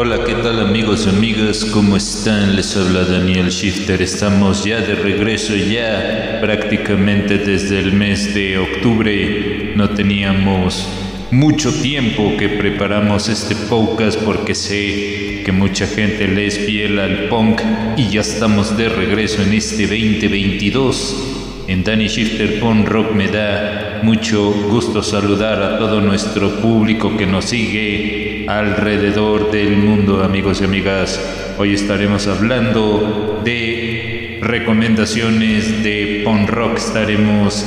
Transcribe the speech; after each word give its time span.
Hola, 0.00 0.22
¿qué 0.24 0.34
tal 0.34 0.60
amigos 0.60 1.06
y 1.06 1.08
amigas? 1.08 1.64
¿Cómo 1.64 1.96
están? 1.96 2.54
Les 2.54 2.76
habla 2.76 3.02
Daniel 3.02 3.48
Shifter. 3.48 4.00
Estamos 4.00 4.64
ya 4.64 4.80
de 4.80 4.94
regreso, 4.94 5.56
ya 5.56 6.38
prácticamente 6.40 7.36
desde 7.36 7.80
el 7.80 7.94
mes 7.94 8.32
de 8.32 8.58
octubre. 8.58 9.72
No 9.74 9.90
teníamos 9.90 10.88
mucho 11.32 11.72
tiempo 11.82 12.36
que 12.38 12.48
preparamos 12.48 13.28
este 13.28 13.56
podcast 13.56 14.20
porque 14.20 14.54
sé 14.54 15.42
que 15.44 15.50
mucha 15.50 15.88
gente 15.88 16.28
les 16.28 16.56
fiel 16.60 17.00
al 17.00 17.24
punk 17.28 17.60
y 17.96 18.08
ya 18.08 18.20
estamos 18.20 18.76
de 18.76 18.88
regreso 18.88 19.42
en 19.42 19.52
este 19.52 19.88
2022. 19.88 21.38
En 21.66 21.82
Danny 21.82 22.06
Shifter 22.06 22.60
Punk 22.60 22.88
Rock 22.88 23.14
me 23.14 23.26
da 23.26 24.00
mucho 24.04 24.52
gusto 24.70 25.02
saludar 25.02 25.60
a 25.60 25.76
todo 25.76 26.00
nuestro 26.00 26.60
público 26.60 27.16
que 27.16 27.26
nos 27.26 27.46
sigue 27.46 28.17
alrededor 28.48 29.50
del 29.50 29.76
mundo, 29.76 30.24
amigos 30.24 30.62
y 30.62 30.64
amigas. 30.64 31.20
Hoy 31.58 31.74
estaremos 31.74 32.26
hablando 32.28 33.42
de 33.44 34.38
recomendaciones 34.40 35.82
de 35.82 36.22
punk 36.24 36.48
rock. 36.48 36.78
Estaremos 36.78 37.66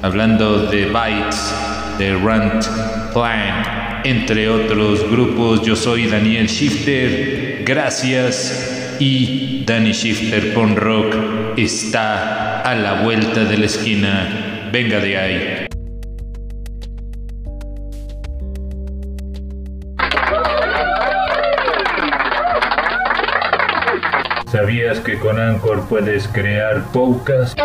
hablando 0.00 0.66
de 0.70 0.86
Bites, 0.86 1.54
de 1.98 2.16
Rant 2.16 2.64
Plan, 3.12 4.00
entre 4.04 4.48
otros 4.48 5.10
grupos. 5.10 5.60
Yo 5.62 5.76
soy 5.76 6.06
Daniel 6.06 6.46
Shifter. 6.46 7.62
Gracias. 7.66 8.96
Y 9.00 9.64
Danny 9.66 9.92
Shifter 9.92 10.54
Punk 10.54 10.78
Rock 10.78 11.16
está 11.56 12.60
a 12.62 12.74
la 12.76 13.02
vuelta 13.02 13.44
de 13.44 13.58
la 13.58 13.66
esquina. 13.66 14.70
Venga 14.72 15.00
de 15.00 15.18
ahí. 15.18 15.63
¿Sabías 24.54 25.00
que 25.00 25.18
con 25.18 25.40
Anchor 25.40 25.84
puedes 25.88 26.28
crear 26.28 26.84
podcast? 26.92 27.58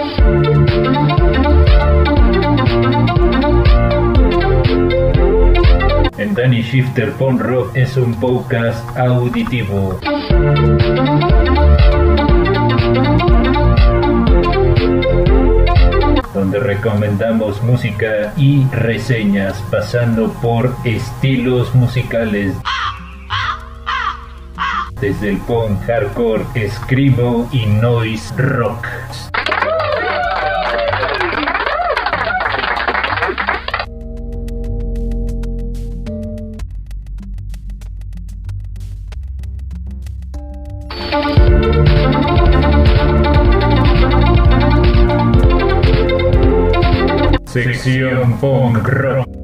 En 6.18 6.34
Danny 6.34 6.64
Shifter 6.64 7.12
Pon 7.12 7.38
Rock 7.38 7.76
es 7.76 7.96
un 7.96 8.20
podcast 8.20 8.98
auditivo. 8.98 10.00
donde 16.34 16.60
recomendamos 16.60 17.62
música 17.62 18.34
y 18.36 18.66
reseñas 18.72 19.62
pasando 19.70 20.32
por 20.42 20.74
estilos 20.86 21.76
musicales 21.76 22.56
desde 25.02 25.30
el 25.30 25.38
punk 25.38 25.80
hardcore, 25.86 26.44
escribo 26.56 27.48
y 27.52 27.66
noise 27.66 28.34
rock. 28.36 28.86
Sección 47.46 48.38
punk 48.40 48.78
rock. 48.88 49.39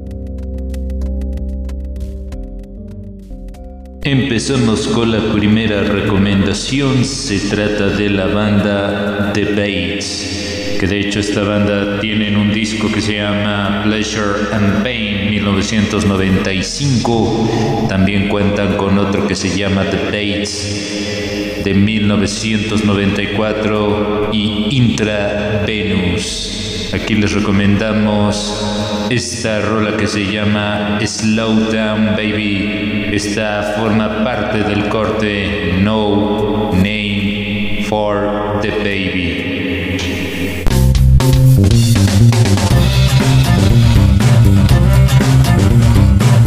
Empezamos 4.06 4.86
con 4.86 5.10
la 5.10 5.18
primera 5.32 5.82
recomendación. 5.82 7.04
Se 7.04 7.40
trata 7.40 7.88
de 7.88 8.08
la 8.08 8.28
banda 8.28 9.32
The 9.34 9.46
Bates. 9.46 10.76
Que 10.78 10.86
de 10.86 11.00
hecho 11.00 11.18
esta 11.18 11.42
banda 11.42 11.98
tiene 12.00 12.36
un 12.36 12.52
disco 12.52 12.86
que 12.92 13.00
se 13.00 13.16
llama 13.16 13.80
Pleasure 13.82 14.52
and 14.52 14.84
Pain 14.84 15.28
1995. 15.30 17.86
También 17.88 18.28
cuentan 18.28 18.76
con 18.76 18.96
otro 18.96 19.26
que 19.26 19.34
se 19.34 19.58
llama 19.58 19.82
The 19.90 20.04
Bates 20.04 21.62
de 21.64 21.74
1994 21.74 24.30
y 24.32 24.68
Intra 24.70 25.64
Venus. 25.66 26.92
Aquí 26.94 27.16
les 27.16 27.32
recomendamos 27.32 29.08
esta 29.10 29.62
rola 29.62 29.96
que 29.96 30.06
se 30.06 30.30
llama 30.30 31.00
Slow 31.04 31.72
Down 31.72 32.14
Baby. 32.14 32.95
Esta 33.16 33.72
forma 33.78 34.22
parte 34.22 34.62
del 34.62 34.90
corte 34.90 35.72
No 35.80 36.70
Name 36.74 37.82
for 37.88 38.58
the 38.60 38.70
Baby. 38.72 40.64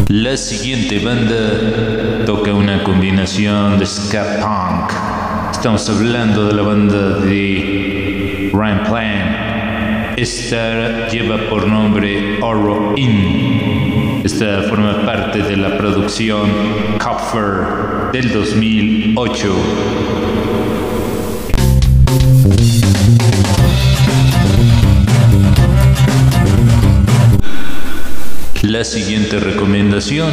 La 0.09 0.37
siguiente 0.37 0.99
banda 0.99 2.23
toca 2.27 2.53
una 2.53 2.83
combinación 2.83 3.79
de 3.79 3.87
ska 3.87 4.37
punk. 4.39 4.91
Estamos 5.51 5.89
hablando 5.89 6.49
de 6.49 6.53
la 6.53 6.61
banda 6.61 7.17
de 7.21 8.51
Ryan 8.53 8.83
Plan 8.83 9.49
esta 10.19 11.07
lleva 11.07 11.37
por 11.49 11.65
nombre 11.65 12.39
Oro 12.41 12.93
In. 12.97 13.88
Esta 14.31 14.61
forma 14.69 15.07
parte 15.07 15.41
de 15.41 15.57
la 15.57 15.75
producción 15.75 16.51
Copfer 17.03 18.11
del 18.13 18.31
2008. 18.31 19.55
La 28.61 28.83
siguiente 28.83 29.39
recomendación 29.39 30.29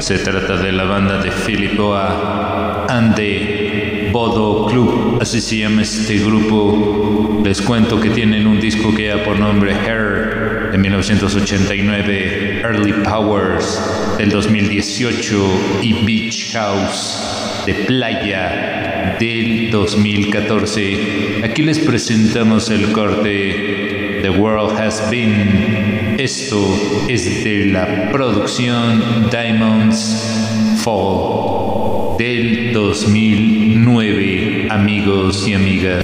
se 0.00 0.18
trata 0.18 0.56
de 0.56 0.72
la 0.72 0.82
banda 0.82 1.18
de 1.22 1.30
Filipoa 1.30 2.86
Ande 2.88 4.10
Bodo 4.12 4.66
Club, 4.66 5.18
así 5.22 5.40
se 5.40 5.58
llama 5.58 5.82
este 5.82 6.18
grupo. 6.18 7.40
Les 7.44 7.62
cuento 7.62 8.00
que 8.00 8.10
tienen 8.10 8.48
un 8.48 8.60
disco 8.60 8.92
que 8.92 9.02
lleva 9.02 9.22
por 9.22 9.38
nombre 9.38 9.72
Hair 9.74 10.51
de 10.72 10.78
1989, 10.78 12.62
Early 12.62 12.94
Powers 13.04 13.78
del 14.16 14.30
2018 14.30 15.80
y 15.82 15.92
Beach 16.06 16.52
House 16.54 17.62
de 17.66 17.74
Playa 17.74 19.18
del 19.20 19.70
2014. 19.70 21.42
Aquí 21.44 21.62
les 21.62 21.78
presentamos 21.78 22.70
el 22.70 22.90
corte 22.92 24.20
The 24.22 24.30
World 24.30 24.80
Has 24.80 25.10
Been. 25.10 26.16
Esto 26.18 27.04
es 27.06 27.44
de 27.44 27.66
la 27.66 28.10
producción 28.10 29.28
Diamonds 29.30 30.80
Fall 30.82 32.16
del 32.16 32.72
2009, 32.72 34.68
amigos 34.70 35.46
y 35.46 35.52
amigas. 35.52 36.02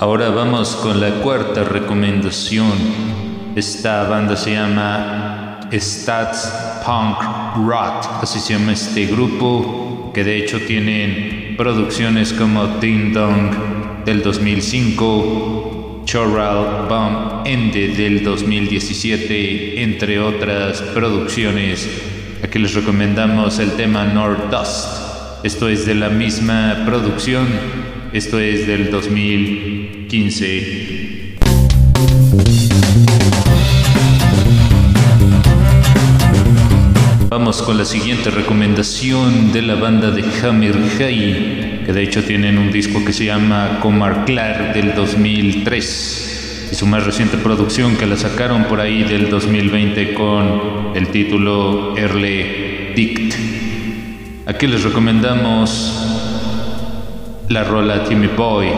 Ahora 0.00 0.30
vamos 0.30 0.76
con 0.76 1.00
la 1.00 1.10
cuarta 1.10 1.64
recomendación. 1.64 2.70
Esta 3.56 4.04
banda 4.04 4.36
se 4.36 4.52
llama 4.52 5.58
Stats 5.72 6.52
Punk 6.86 7.66
Rock, 7.66 8.22
así 8.22 8.38
se 8.38 8.52
llama 8.52 8.74
este 8.74 9.06
grupo, 9.06 10.12
que 10.14 10.22
de 10.22 10.36
hecho 10.36 10.60
tienen 10.60 11.56
producciones 11.56 12.32
como 12.32 12.78
Ding 12.78 13.12
Dong 13.12 14.04
del 14.04 14.22
2005, 14.22 16.02
Choral 16.04 16.86
Bomb 16.88 17.44
Ende 17.44 17.88
del 17.88 18.22
2017, 18.22 19.82
entre 19.82 20.20
otras 20.20 20.80
producciones. 20.80 21.88
Aquí 22.44 22.60
les 22.60 22.72
recomendamos 22.72 23.58
el 23.58 23.72
tema 23.72 24.04
Dust. 24.48 25.42
Esto 25.42 25.68
es 25.68 25.86
de 25.86 25.96
la 25.96 26.08
misma 26.08 26.84
producción, 26.86 27.48
esto 28.12 28.38
es 28.38 28.66
del 28.66 28.90
2015. 28.90 31.36
Vamos 37.28 37.62
con 37.62 37.78
la 37.78 37.84
siguiente 37.84 38.30
recomendación 38.30 39.52
de 39.52 39.62
la 39.62 39.74
banda 39.74 40.10
de 40.10 40.24
Hammer 40.42 40.76
High, 40.98 41.84
que 41.84 41.92
de 41.92 42.02
hecho 42.02 42.24
tienen 42.24 42.58
un 42.58 42.72
disco 42.72 43.04
que 43.04 43.12
se 43.12 43.26
llama 43.26 43.78
Comar 43.80 44.24
Clar 44.24 44.74
del 44.74 44.94
2003 44.94 46.68
y 46.72 46.74
su 46.74 46.86
más 46.86 47.04
reciente 47.04 47.36
producción 47.36 47.96
que 47.96 48.06
la 48.06 48.16
sacaron 48.16 48.64
por 48.64 48.80
ahí 48.80 49.04
del 49.04 49.30
2020 49.30 50.14
con 50.14 50.92
el 50.94 51.08
título 51.08 51.96
Early 51.96 52.92
Dict. 52.94 53.34
Aquí 54.46 54.66
les 54.66 54.82
recomendamos 54.82 56.27
la 57.48 57.64
rola 57.64 58.04
Timmy 58.04 58.26
Boy 58.26 58.68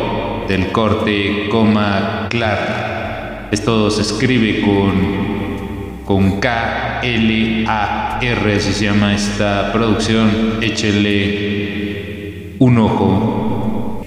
del 0.47 0.71
corte 0.71 1.49
Coma 1.51 2.29
Clar. 2.31 3.49
Esto 3.51 3.91
se 3.91 4.03
escribe 4.03 4.61
con, 4.61 6.05
con 6.05 6.41
K, 6.41 7.01
L, 7.03 7.65
A, 7.67 8.19
R, 8.23 8.55
así 8.55 8.73
se 8.73 8.85
llama 8.85 9.15
esta 9.15 9.73
producción. 9.73 10.59
Échele 10.61 12.55
un 12.61 12.79
ojo. 12.79 14.03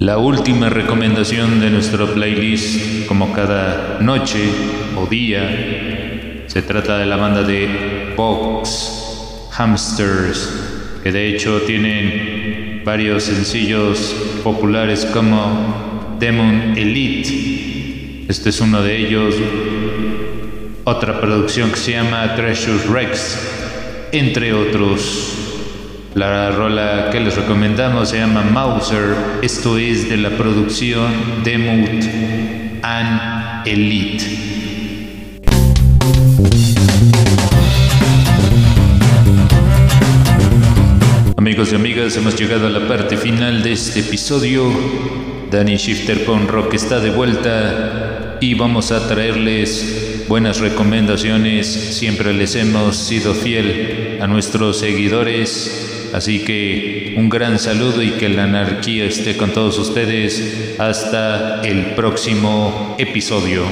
La 0.00 0.18
última 0.18 0.68
recomendación 0.68 1.60
de 1.60 1.70
nuestro 1.70 2.12
playlist, 2.12 3.06
como 3.06 3.32
cada 3.32 3.98
noche 4.00 4.40
o 4.96 5.06
día, 5.06 6.44
se 6.46 6.62
trata 6.62 6.98
de 6.98 7.06
la 7.06 7.16
banda 7.16 7.44
de 7.44 8.01
Box 8.16 9.48
Hamsters, 9.56 10.48
que 11.02 11.12
de 11.12 11.28
hecho 11.28 11.60
tienen 11.62 12.82
varios 12.84 13.24
sencillos 13.24 14.14
populares 14.42 15.04
como 15.06 16.16
Demon 16.18 16.74
Elite. 16.76 18.26
Este 18.28 18.50
es 18.50 18.60
uno 18.60 18.82
de 18.82 18.96
ellos. 18.96 19.34
Otra 20.84 21.20
producción 21.20 21.70
que 21.70 21.76
se 21.76 21.92
llama 21.92 22.34
Treasure 22.34 22.78
Rex, 22.92 23.38
entre 24.12 24.52
otros. 24.52 25.38
La 26.14 26.50
rola 26.50 27.08
que 27.10 27.20
les 27.20 27.36
recomendamos 27.36 28.10
se 28.10 28.18
llama 28.18 28.42
Mauser. 28.42 29.14
Esto 29.42 29.78
es 29.78 30.08
de 30.08 30.18
la 30.18 30.30
producción 30.30 31.10
Demut 31.42 32.04
and 32.82 33.66
Elite. 33.66 34.52
Amigas, 41.74 42.16
hemos 42.16 42.36
llegado 42.38 42.66
a 42.66 42.70
la 42.70 42.86
parte 42.86 43.16
final 43.16 43.62
de 43.62 43.72
este 43.72 44.00
episodio. 44.00 44.70
Danny 45.50 45.76
Shifter 45.76 46.24
con 46.24 46.48
Rock 46.48 46.74
está 46.74 47.00
de 47.00 47.10
vuelta 47.10 48.38
y 48.40 48.54
vamos 48.54 48.92
a 48.92 49.08
traerles 49.08 50.24
buenas 50.28 50.60
recomendaciones. 50.60 51.66
Siempre 51.66 52.32
les 52.32 52.54
hemos 52.56 52.96
sido 52.96 53.34
fiel 53.34 54.18
a 54.20 54.26
nuestros 54.26 54.78
seguidores 54.78 55.92
Así 56.12 56.40
que 56.40 57.14
un 57.16 57.30
gran 57.30 57.58
saludo 57.58 58.02
y 58.02 58.10
que 58.10 58.28
la 58.28 58.44
anarquía 58.44 59.06
esté 59.06 59.36
con 59.36 59.50
todos 59.50 59.78
ustedes. 59.78 60.76
Hasta 60.78 61.62
el 61.62 61.94
próximo 61.94 62.96
episodio. 62.98 63.64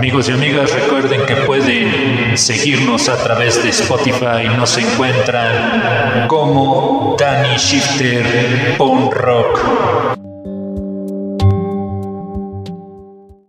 Amigos 0.00 0.30
y 0.30 0.32
amigas, 0.32 0.72
recuerden 0.72 1.26
que 1.26 1.36
pueden 1.44 2.38
seguirnos 2.38 3.10
a 3.10 3.22
través 3.22 3.62
de 3.62 3.68
Spotify. 3.68 4.48
Nos 4.56 4.78
encuentran 4.78 6.26
como 6.26 7.16
Danny 7.18 7.58
Shifter 7.58 8.78
Punk 8.78 9.12
Rock. 9.12 10.19